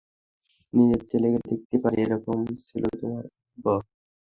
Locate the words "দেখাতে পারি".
1.41-1.97